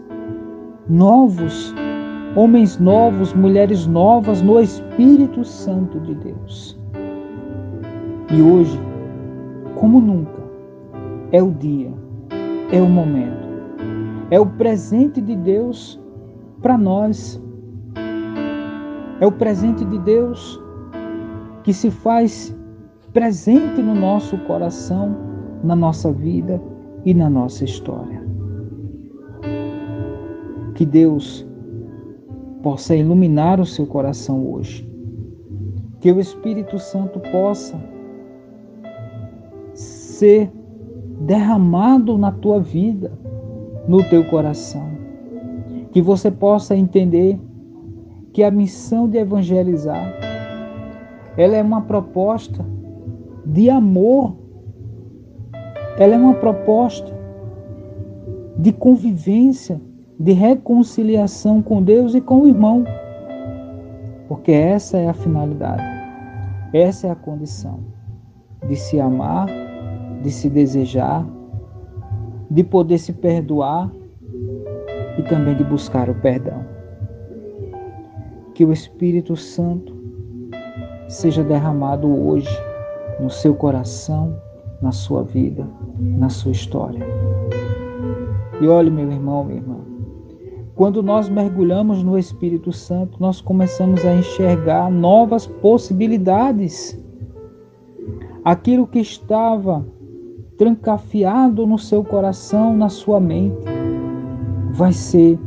novos, 0.88 1.74
homens 2.34 2.78
novos, 2.78 3.34
mulheres 3.34 3.86
novas 3.86 4.40
no 4.40 4.60
Espírito 4.60 5.44
Santo 5.44 6.00
de 6.00 6.14
Deus. 6.14 6.78
E 8.32 8.42
hoje, 8.42 8.78
como 9.76 10.00
nunca, 10.00 10.42
é 11.32 11.42
o 11.42 11.50
dia 11.50 11.98
é 12.70 12.80
o 12.80 12.88
momento. 12.88 13.47
É 14.30 14.38
o 14.38 14.46
presente 14.46 15.20
de 15.20 15.34
Deus 15.34 15.98
para 16.60 16.76
nós. 16.76 17.40
É 19.20 19.26
o 19.26 19.32
presente 19.32 19.84
de 19.84 19.98
Deus 20.00 20.60
que 21.64 21.72
se 21.72 21.90
faz 21.90 22.54
presente 23.12 23.82
no 23.82 23.94
nosso 23.94 24.36
coração, 24.38 25.16
na 25.64 25.74
nossa 25.74 26.12
vida 26.12 26.60
e 27.04 27.14
na 27.14 27.28
nossa 27.28 27.64
história. 27.64 28.22
Que 30.74 30.84
Deus 30.84 31.46
possa 32.62 32.94
iluminar 32.94 33.60
o 33.60 33.66
seu 33.66 33.86
coração 33.86 34.46
hoje. 34.52 34.88
Que 36.00 36.12
o 36.12 36.20
Espírito 36.20 36.78
Santo 36.78 37.18
possa 37.32 37.80
ser 39.74 40.52
derramado 41.20 42.16
na 42.16 42.30
tua 42.30 42.60
vida, 42.60 43.12
no 43.88 44.04
teu 44.04 44.22
coração. 44.24 44.86
Que 45.90 46.00
você 46.00 46.30
possa 46.30 46.76
entender 46.76 47.40
que 48.32 48.44
a 48.44 48.50
missão 48.50 49.08
de 49.08 49.18
evangelizar 49.18 50.14
ela 51.36 51.56
é 51.56 51.62
uma 51.62 51.82
proposta 51.82 52.64
de 53.46 53.70
amor. 53.70 54.36
Ela 55.96 56.14
é 56.14 56.18
uma 56.18 56.34
proposta 56.34 57.16
de 58.58 58.72
convivência, 58.72 59.80
de 60.18 60.32
reconciliação 60.32 61.62
com 61.62 61.82
Deus 61.82 62.14
e 62.14 62.20
com 62.20 62.42
o 62.42 62.48
irmão. 62.48 62.84
Porque 64.28 64.52
essa 64.52 64.98
é 64.98 65.08
a 65.08 65.14
finalidade. 65.14 65.82
Essa 66.72 67.06
é 67.06 67.10
a 67.10 67.16
condição 67.16 67.80
de 68.68 68.76
se 68.76 69.00
amar 69.00 69.48
de 70.22 70.30
se 70.30 70.48
desejar, 70.48 71.24
de 72.50 72.64
poder 72.64 72.98
se 72.98 73.12
perdoar 73.12 73.90
e 75.18 75.22
também 75.22 75.56
de 75.56 75.64
buscar 75.64 76.08
o 76.08 76.14
perdão. 76.14 76.64
Que 78.54 78.64
o 78.64 78.72
Espírito 78.72 79.36
Santo 79.36 79.96
seja 81.08 81.42
derramado 81.42 82.08
hoje 82.08 82.50
no 83.20 83.30
seu 83.30 83.54
coração, 83.54 84.36
na 84.80 84.92
sua 84.92 85.22
vida, 85.22 85.66
na 85.98 86.28
sua 86.28 86.52
história. 86.52 87.04
E 88.60 88.68
olhe, 88.68 88.90
meu 88.90 89.10
irmão, 89.10 89.44
minha 89.44 89.58
irmã, 89.58 89.76
quando 90.74 91.02
nós 91.02 91.28
mergulhamos 91.28 92.02
no 92.04 92.16
Espírito 92.16 92.72
Santo, 92.72 93.20
nós 93.20 93.40
começamos 93.40 94.04
a 94.04 94.14
enxergar 94.14 94.90
novas 94.90 95.44
possibilidades. 95.44 96.96
Aquilo 98.44 98.86
que 98.86 99.00
estava 99.00 99.84
trancafiado 100.58 101.64
no 101.64 101.78
seu 101.78 102.02
coração, 102.02 102.76
na 102.76 102.88
sua 102.88 103.20
mente, 103.20 103.64
vai 104.72 104.92
ser 104.92 105.38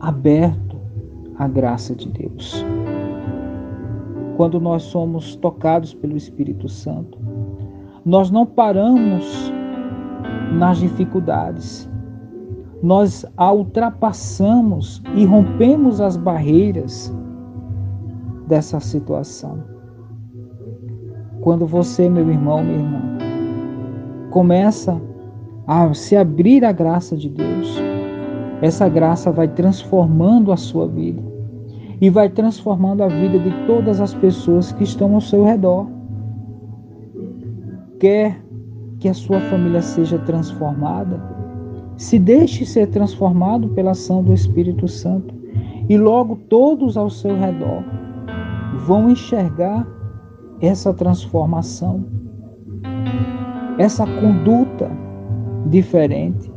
aberto 0.00 0.80
à 1.36 1.46
graça 1.46 1.94
de 1.94 2.08
Deus. 2.08 2.64
Quando 4.36 4.58
nós 4.58 4.82
somos 4.82 5.36
tocados 5.36 5.94
pelo 5.94 6.16
Espírito 6.16 6.68
Santo, 6.68 7.18
nós 8.04 8.30
não 8.30 8.46
paramos 8.46 9.52
nas 10.52 10.78
dificuldades, 10.78 11.88
nós 12.82 13.24
a 13.36 13.52
ultrapassamos 13.52 15.02
e 15.14 15.24
rompemos 15.24 16.00
as 16.00 16.16
barreiras 16.16 17.14
dessa 18.48 18.80
situação. 18.80 19.62
Quando 21.40 21.66
você, 21.66 22.08
meu 22.08 22.28
irmão, 22.30 22.64
minha 22.64 22.78
irmã, 22.78 23.13
começa 24.34 25.00
a 25.64 25.94
se 25.94 26.16
abrir 26.16 26.64
a 26.64 26.72
graça 26.72 27.16
de 27.16 27.28
Deus, 27.28 27.80
essa 28.60 28.88
graça 28.88 29.30
vai 29.30 29.46
transformando 29.46 30.50
a 30.50 30.56
sua 30.56 30.88
vida 30.88 31.22
e 32.00 32.10
vai 32.10 32.28
transformando 32.28 33.04
a 33.04 33.06
vida 33.06 33.38
de 33.38 33.52
todas 33.64 34.00
as 34.00 34.12
pessoas 34.12 34.72
que 34.72 34.82
estão 34.82 35.14
ao 35.14 35.20
seu 35.20 35.44
redor. 35.44 35.86
Quer 38.00 38.44
que 38.98 39.08
a 39.08 39.14
sua 39.14 39.38
família 39.42 39.80
seja 39.80 40.18
transformada, 40.18 41.22
se 41.96 42.18
deixe 42.18 42.66
ser 42.66 42.88
transformado 42.88 43.68
pela 43.68 43.92
ação 43.92 44.20
do 44.20 44.32
Espírito 44.32 44.88
Santo 44.88 45.32
e 45.88 45.96
logo 45.96 46.34
todos 46.48 46.96
ao 46.96 47.08
seu 47.08 47.38
redor 47.38 47.84
vão 48.84 49.08
enxergar 49.08 49.86
essa 50.60 50.92
transformação 50.92 52.04
essa 53.78 54.06
conduta 54.06 54.90
diferente 55.66 56.52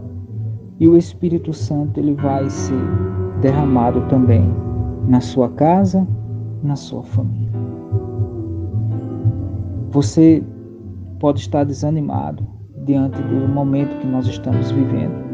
e 0.79 0.87
o 0.87 0.97
Espírito 0.97 1.53
Santo 1.53 1.99
ele 1.99 2.13
vai 2.13 2.49
ser 2.49 2.79
derramado 3.41 4.01
também 4.07 4.43
na 5.07 5.19
sua 5.19 5.49
casa, 5.49 6.07
na 6.63 6.75
sua 6.75 7.03
família. 7.03 7.51
Você 9.89 10.43
pode 11.19 11.39
estar 11.39 11.63
desanimado 11.63 12.45
diante 12.85 13.21
do 13.23 13.47
momento 13.47 13.97
que 13.99 14.07
nós 14.07 14.27
estamos 14.27 14.69
vivendo. 14.71 15.25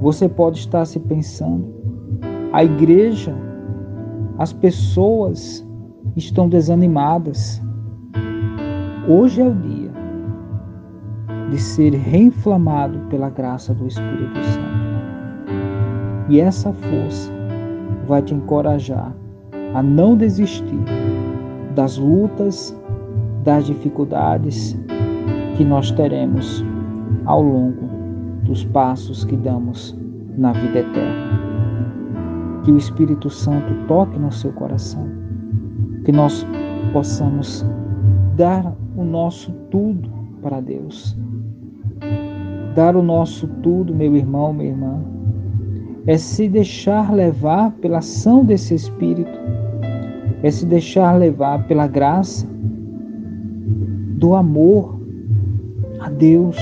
Você 0.00 0.28
pode 0.28 0.58
estar 0.58 0.84
se 0.86 0.98
pensando, 1.00 1.66
a 2.52 2.64
igreja 2.64 3.34
as 4.38 4.52
pessoas 4.52 5.66
estão 6.14 6.48
desanimadas. 6.48 7.62
Hoje 9.08 9.40
é 9.40 9.44
o 9.44 9.54
de 11.50 11.58
ser 11.58 11.94
reinflamado 11.94 12.98
pela 13.10 13.30
graça 13.30 13.72
do 13.74 13.86
Espírito 13.86 14.42
Santo. 14.44 14.76
E 16.28 16.40
essa 16.40 16.72
força 16.72 17.32
vai 18.06 18.22
te 18.22 18.34
encorajar 18.34 19.14
a 19.74 19.82
não 19.82 20.16
desistir 20.16 20.78
das 21.74 21.98
lutas, 21.98 22.74
das 23.44 23.66
dificuldades 23.66 24.76
que 25.56 25.64
nós 25.64 25.90
teremos 25.92 26.64
ao 27.26 27.42
longo 27.42 27.86
dos 28.44 28.64
passos 28.64 29.24
que 29.24 29.36
damos 29.36 29.96
na 30.36 30.52
vida 30.52 30.80
eterna. 30.80 31.26
Que 32.64 32.72
o 32.72 32.76
Espírito 32.76 33.30
Santo 33.30 33.72
toque 33.86 34.18
no 34.18 34.32
seu 34.32 34.52
coração, 34.52 35.06
que 36.04 36.12
nós 36.12 36.46
possamos 36.92 37.64
dar 38.36 38.74
o 38.96 39.04
nosso 39.04 39.52
tudo 39.70 40.10
para 40.42 40.60
Deus. 40.60 41.16
Dar 42.76 42.94
o 42.94 43.02
nosso 43.02 43.48
tudo, 43.62 43.94
meu 43.94 44.14
irmão, 44.14 44.52
minha 44.52 44.68
irmã, 44.68 45.02
é 46.06 46.18
se 46.18 46.46
deixar 46.46 47.10
levar 47.10 47.72
pela 47.80 47.98
ação 47.98 48.44
desse 48.44 48.74
Espírito, 48.74 49.38
é 50.42 50.50
se 50.50 50.66
deixar 50.66 51.14
levar 51.14 51.66
pela 51.66 51.86
graça 51.86 52.46
do 54.18 54.34
amor 54.34 55.00
a 56.00 56.10
Deus 56.10 56.58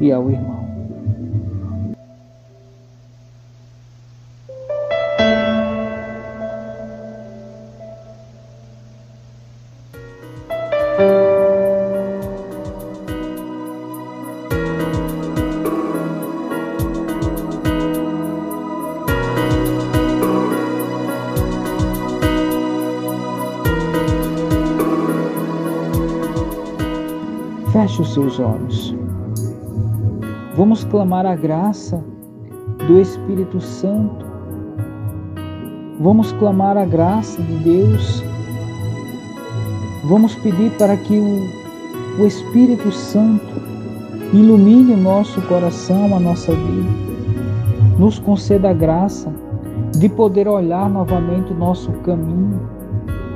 e 0.00 0.10
ao 0.10 0.28
irmão. 0.28 0.63
Seus 28.34 28.40
olhos. 28.40 28.94
Vamos 30.56 30.84
clamar 30.84 31.26
a 31.26 31.34
graça 31.34 32.02
do 32.86 33.00
Espírito 33.00 33.60
Santo. 33.60 34.24
Vamos 36.00 36.32
clamar 36.32 36.76
a 36.76 36.84
graça 36.84 37.40
de 37.40 37.54
Deus. 37.58 38.22
Vamos 40.04 40.34
pedir 40.36 40.70
para 40.76 40.96
que 40.96 41.18
o, 41.18 42.22
o 42.22 42.26
Espírito 42.26 42.90
Santo 42.92 43.54
ilumine 44.32 44.96
nosso 44.96 45.40
coração, 45.42 46.14
a 46.16 46.20
nossa 46.20 46.52
vida. 46.52 47.04
Nos 47.98 48.18
conceda 48.18 48.70
a 48.70 48.74
graça 48.74 49.32
de 49.96 50.08
poder 50.08 50.48
olhar 50.48 50.90
novamente 50.90 51.52
o 51.52 51.56
nosso 51.56 51.90
caminho 52.02 52.60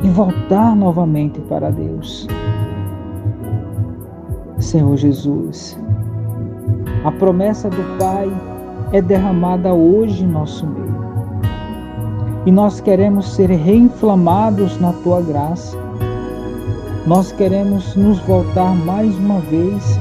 e 0.02 0.08
voltar 0.08 0.74
novamente 0.74 1.40
para 1.42 1.70
Deus. 1.70 2.26
Senhor 4.68 4.98
Jesus. 4.98 5.78
A 7.02 7.11
promessa 7.12 7.70
do 7.70 7.98
Pai 7.98 8.31
é 8.92 9.00
derramada 9.00 9.72
hoje 9.72 10.24
em 10.24 10.28
nosso 10.28 10.66
meio. 10.66 10.98
E 12.44 12.52
nós 12.52 12.78
queremos 12.78 13.35
ser 13.35 13.48
reinflamados 13.48 14.78
na 14.78 14.92
tua 14.92 15.22
graça. 15.22 15.74
Nós 17.07 17.33
queremos 17.33 17.96
nos 17.96 18.18
voltar 18.20 18.74
mais 18.85 19.16
uma 19.16 19.40
vez 19.40 19.98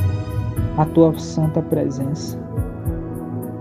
à 0.77 0.83
tua 0.83 1.17
santa 1.17 1.61
presença. 1.61 2.37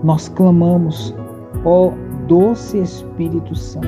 Nós 0.03 0.27
clamamos, 0.27 1.15
ó 1.63 1.91
doce 2.27 2.79
Espírito 2.79 3.55
Santo, 3.55 3.87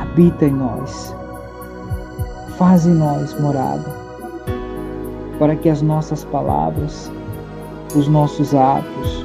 habita 0.00 0.44
em 0.44 0.52
nós, 0.52 1.12
faz 2.56 2.86
em 2.86 2.94
nós 2.94 3.38
morada 3.40 3.95
para 5.38 5.54
que 5.56 5.68
as 5.68 5.82
nossas 5.82 6.24
palavras, 6.24 7.10
os 7.94 8.08
nossos 8.08 8.54
atos, 8.54 9.24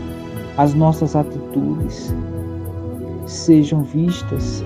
as 0.57 0.73
nossas 0.73 1.15
atitudes 1.15 2.13
sejam 3.25 3.83
vistas, 3.83 4.63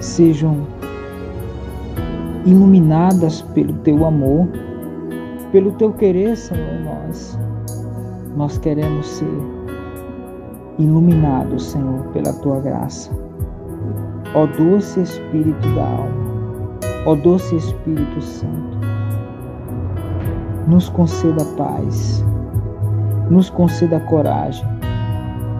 sejam 0.00 0.66
iluminadas 2.44 3.42
pelo 3.54 3.72
teu 3.78 4.04
amor, 4.04 4.48
pelo 5.52 5.72
teu 5.72 5.92
querer, 5.92 6.36
Senhor, 6.36 6.80
nós. 6.84 7.38
Nós 8.36 8.58
queremos 8.58 9.06
ser 9.06 9.38
iluminados, 10.78 11.66
Senhor, 11.66 12.04
pela 12.12 12.32
tua 12.34 12.60
graça. 12.60 13.10
Ó 14.34 14.46
doce 14.46 15.00
Espírito 15.00 15.68
da 15.74 15.84
alma, 15.84 16.80
ó 17.06 17.14
doce 17.14 17.54
Espírito 17.54 18.20
Santo, 18.20 18.73
nos 20.66 20.88
conceda 20.88 21.44
paz, 21.56 22.24
nos 23.30 23.50
conceda 23.50 24.00
coragem, 24.00 24.66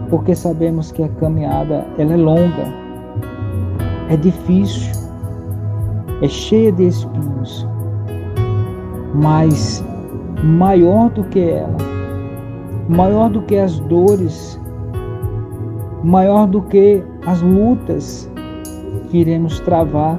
porque 0.08 0.34
sabemos 0.34 0.92
que 0.92 1.02
a 1.02 1.08
caminhada 1.08 1.86
ela 1.98 2.14
é 2.14 2.16
longa, 2.16 2.64
é 4.08 4.16
difícil, 4.16 4.92
é 6.22 6.28
cheia 6.28 6.72
de 6.72 6.88
espinhos, 6.88 7.66
mas 9.14 9.84
maior 10.42 11.10
do 11.10 11.24
que 11.24 11.40
ela, 11.40 11.76
maior 12.88 13.28
do 13.30 13.42
que 13.42 13.56
as 13.56 13.78
dores, 13.80 14.60
maior 16.02 16.46
do 16.46 16.62
que 16.62 17.02
as 17.26 17.40
lutas 17.42 18.30
que 19.10 19.18
iremos 19.18 19.60
travar, 19.60 20.18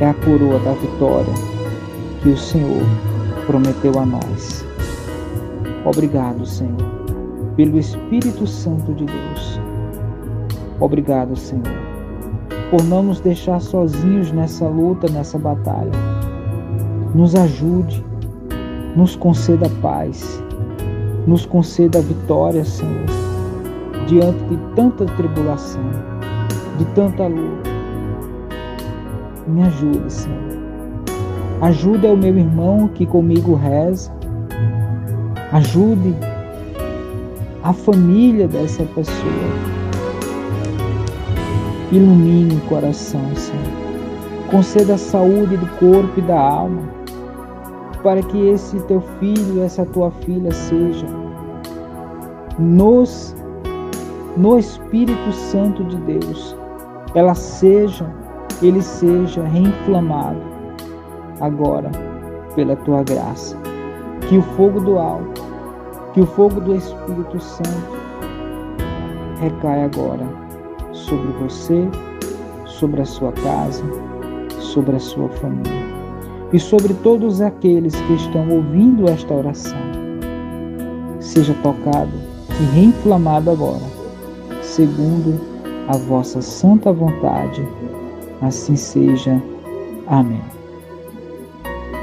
é 0.00 0.06
a 0.06 0.14
coroa 0.14 0.58
da 0.60 0.72
vitória 0.72 1.34
que 2.22 2.28
o 2.28 2.36
Senhor 2.36 3.07
prometeu 3.48 3.98
a 3.98 4.04
nós. 4.04 4.62
Obrigado, 5.86 6.44
Senhor, 6.44 6.76
pelo 7.56 7.78
Espírito 7.78 8.46
Santo 8.46 8.92
de 8.92 9.06
Deus. 9.06 9.58
Obrigado, 10.78 11.34
Senhor, 11.34 11.64
por 12.70 12.84
não 12.84 13.02
nos 13.02 13.20
deixar 13.20 13.58
sozinhos 13.60 14.30
nessa 14.32 14.68
luta, 14.68 15.10
nessa 15.10 15.38
batalha. 15.38 15.90
Nos 17.14 17.34
ajude, 17.34 18.04
nos 18.94 19.16
conceda 19.16 19.66
paz, 19.80 20.44
nos 21.26 21.46
conceda 21.46 22.02
vitória, 22.02 22.66
Senhor, 22.66 23.06
diante 24.06 24.44
de 24.44 24.58
tanta 24.76 25.06
tribulação, 25.06 25.90
de 26.76 26.84
tanta 26.94 27.26
luta. 27.26 27.70
Me 29.46 29.62
ajude, 29.62 30.12
Senhor 30.12 30.47
Ajude 31.60 32.06
o 32.06 32.16
meu 32.16 32.38
irmão 32.38 32.86
que 32.86 33.04
comigo 33.04 33.56
reza. 33.56 34.12
Ajude 35.50 36.14
a 37.64 37.72
família 37.72 38.46
dessa 38.46 38.84
pessoa. 38.84 39.32
Ilumine 41.90 42.54
o 42.54 42.68
coração, 42.68 43.20
Senhor. 43.34 43.88
Conceda 44.52 44.94
a 44.94 44.98
saúde 44.98 45.56
do 45.56 45.66
corpo 45.78 46.12
e 46.16 46.22
da 46.22 46.38
alma, 46.38 46.82
para 48.04 48.22
que 48.22 48.48
esse 48.50 48.78
teu 48.82 49.00
filho, 49.18 49.62
essa 49.62 49.84
tua 49.84 50.12
filha 50.12 50.52
seja 50.52 51.06
nos 52.58 53.34
no 54.36 54.58
Espírito 54.58 55.32
Santo 55.32 55.82
de 55.84 55.96
Deus, 55.96 56.56
ela 57.14 57.34
seja, 57.34 58.06
ele 58.62 58.80
seja 58.80 59.42
reinflamado 59.42 60.47
agora 61.40 61.90
pela 62.54 62.76
tua 62.76 63.02
graça. 63.02 63.56
Que 64.28 64.36
o 64.36 64.42
fogo 64.42 64.80
do 64.80 64.98
alto, 64.98 65.42
que 66.12 66.20
o 66.20 66.26
fogo 66.26 66.60
do 66.60 66.74
Espírito 66.74 67.40
Santo 67.40 67.98
recaia 69.40 69.84
agora 69.84 70.26
sobre 70.92 71.32
você, 71.38 71.88
sobre 72.66 73.02
a 73.02 73.04
sua 73.04 73.32
casa, 73.32 73.84
sobre 74.58 74.96
a 74.96 75.00
sua 75.00 75.28
família 75.28 75.88
e 76.52 76.58
sobre 76.58 76.94
todos 76.94 77.40
aqueles 77.40 77.94
que 77.94 78.14
estão 78.14 78.48
ouvindo 78.50 79.08
esta 79.08 79.34
oração. 79.34 79.78
Seja 81.20 81.54
tocado 81.62 82.12
e 82.60 82.64
reinflamado 82.74 83.50
agora, 83.50 83.84
segundo 84.62 85.38
a 85.88 85.96
vossa 85.96 86.40
santa 86.42 86.92
vontade. 86.92 87.66
Assim 88.40 88.76
seja. 88.76 89.42
Amém. 90.06 90.57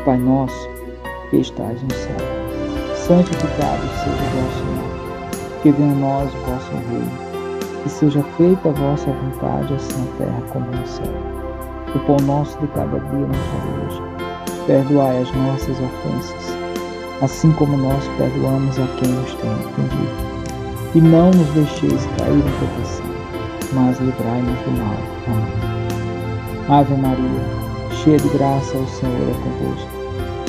Pai 0.05 0.17
nosso 0.17 0.69
que 1.31 1.37
estás 1.37 1.81
no 1.81 1.91
céu, 1.91 2.15
santificado 2.95 3.81
seja 4.03 4.11
o 4.11 4.29
vosso 4.37 4.63
nome, 4.65 5.61
que 5.63 5.71
venha 5.71 5.93
a 5.93 5.95
nós 5.95 6.31
o 6.31 6.37
vosso 6.45 6.71
reino. 6.91 7.11
Que 7.81 7.89
seja 7.89 8.23
feita 8.37 8.69
a 8.69 8.71
vossa 8.71 9.09
vontade, 9.11 9.73
assim 9.73 9.97
na 9.97 10.17
terra 10.17 10.41
como 10.53 10.67
no 10.67 10.85
céu. 10.85 11.11
O 11.95 11.99
pão 12.05 12.17
nosso 12.23 12.55
de 12.59 12.67
cada 12.67 12.99
dia 12.99 13.25
nos 13.25 13.35
dá 13.35 13.81
hoje. 13.81 14.01
Perdoai 14.67 15.23
as 15.23 15.31
nossas 15.31 15.75
ofensas, 15.79 16.55
assim 17.23 17.51
como 17.53 17.75
nós 17.75 18.07
perdoamos 18.19 18.77
a 18.77 18.85
quem 18.99 19.11
nos 19.11 19.33
tem 19.33 19.49
ofendido. 19.49 20.35
E 20.93 21.01
não 21.01 21.31
nos 21.31 21.47
deixeis 21.55 22.05
cair 22.19 22.37
em 22.37 22.43
tentação, 22.59 23.05
mas 23.73 23.99
livrai-nos 23.99 24.59
do 24.59 24.71
mal. 24.77 24.97
Amém. 25.27 26.79
Ave 26.79 26.93
Maria, 26.93 27.41
cheia 28.03 28.17
de 28.17 28.29
graça, 28.29 28.77
o 28.77 28.87
Senhor 28.87 29.29
é 29.29 29.33
convosco. 29.43 29.94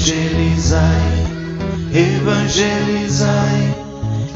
Evangelizai, 0.00 1.12
evangelizai 1.92 3.74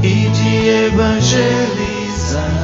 e 0.02 0.28
de 0.28 0.68
evangelizar. 0.88 2.63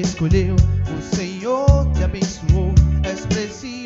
Escolheu, 0.00 0.56
o 0.56 1.16
Senhor 1.16 1.90
te 1.94 2.04
abençoou. 2.04 2.72
És 3.04 3.24
precioso 3.26 3.85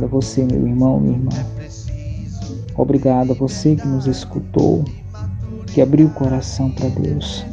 Obrigado 0.00 0.16
a 0.16 0.20
você, 0.20 0.44
meu 0.46 0.66
irmão, 0.66 0.98
minha 0.98 1.18
irmã. 1.18 1.30
Obrigado 2.74 3.32
a 3.32 3.34
você 3.34 3.76
que 3.76 3.86
nos 3.86 4.06
escutou, 4.06 4.82
que 5.66 5.82
abriu 5.82 6.06
o 6.06 6.14
coração 6.14 6.70
para 6.70 6.88
Deus. 6.88 7.44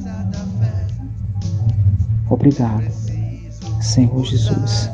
Obrigado, 2.29 2.89
Senhor 3.81 4.23
Jesus, 4.23 4.89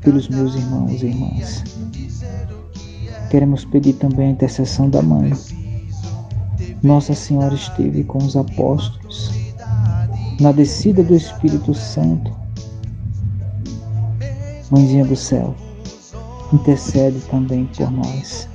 pelos 0.00 0.26
meus 0.30 0.54
irmãos 0.54 1.02
e 1.02 1.06
irmãs. 1.06 1.64
Queremos 3.28 3.66
pedir 3.66 3.92
também 3.94 4.28
a 4.28 4.30
intercessão 4.30 4.88
da 4.88 5.02
Mãe. 5.02 5.34
Nossa 6.82 7.12
Senhora 7.14 7.54
esteve 7.54 8.04
com 8.04 8.18
os 8.18 8.36
apóstolos 8.36 9.30
na 10.40 10.50
descida 10.50 11.02
do 11.02 11.14
Espírito 11.14 11.74
Santo. 11.74 12.34
Mãezinha 14.70 15.04
do 15.04 15.14
céu, 15.14 15.54
intercede 16.52 17.20
também 17.30 17.66
por 17.66 17.90
nós. 17.90 18.48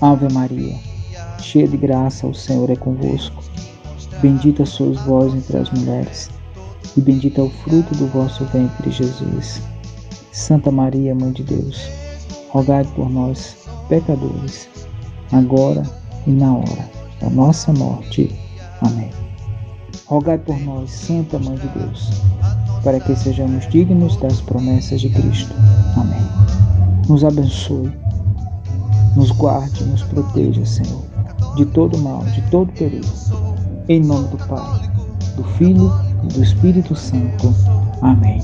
Ave 0.00 0.32
Maria, 0.32 0.76
cheia 1.40 1.66
de 1.66 1.76
graça, 1.76 2.26
o 2.26 2.34
Senhor 2.34 2.70
é 2.70 2.76
convosco. 2.76 3.42
Bendita 4.20 4.64
sois 4.64 5.00
vós 5.02 5.34
entre 5.34 5.56
as 5.56 5.70
mulheres, 5.70 6.30
e 6.96 7.00
bendito 7.00 7.40
é 7.40 7.44
o 7.44 7.50
fruto 7.50 7.94
do 7.94 8.06
vosso 8.08 8.44
ventre, 8.46 8.90
Jesus. 8.90 9.60
Santa 10.32 10.70
Maria, 10.70 11.14
Mãe 11.14 11.32
de 11.32 11.42
Deus, 11.42 11.88
rogai 12.50 12.84
por 12.96 13.08
nós, 13.08 13.56
pecadores, 13.88 14.68
agora 15.32 15.82
e 16.26 16.30
na 16.30 16.56
hora 16.56 16.90
da 17.20 17.30
nossa 17.30 17.72
morte. 17.72 18.34
Amém. 18.80 19.10
Rogai 20.06 20.38
por 20.38 20.58
nós, 20.60 20.90
Santa 20.90 21.38
Mãe 21.38 21.56
de 21.56 21.68
Deus, 21.68 22.10
para 22.82 23.00
que 23.00 23.14
sejamos 23.16 23.68
dignos 23.68 24.16
das 24.18 24.40
promessas 24.40 25.00
de 25.00 25.08
Cristo. 25.10 25.54
Amém. 25.96 26.33
Nos 27.08 27.22
abençoe, 27.22 27.92
nos 29.14 29.30
guarde, 29.30 29.84
nos 29.84 30.02
proteja, 30.02 30.64
Senhor, 30.64 31.02
de 31.54 31.66
todo 31.66 31.98
mal, 31.98 32.24
de 32.24 32.40
todo 32.50 32.72
perigo. 32.72 33.06
Em 33.88 34.00
nome 34.02 34.28
do 34.28 34.38
Pai, 34.46 34.90
do 35.36 35.44
Filho 35.44 35.92
e 36.22 36.26
do 36.28 36.42
Espírito 36.42 36.96
Santo. 36.96 37.54
Amém. 38.00 38.40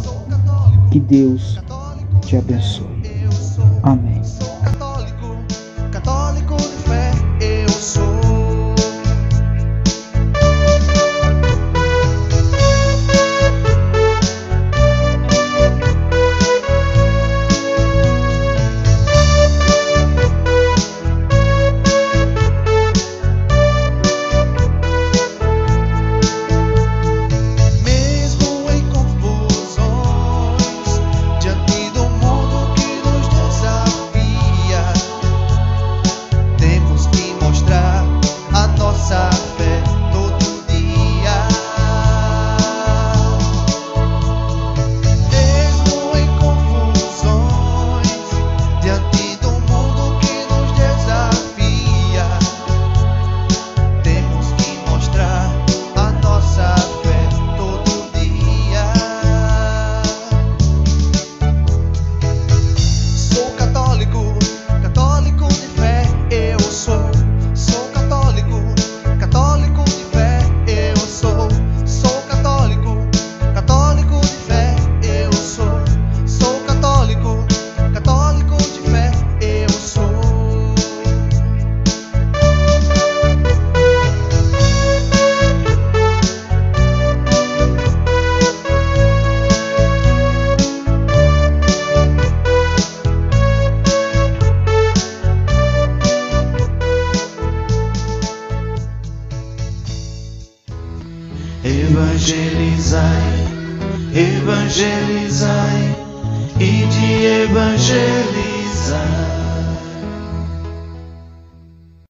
Que 0.90 1.00
Deus 1.00 1.58
te 2.20 2.36
abençoe. 2.36 2.86
Amém. 3.82 4.20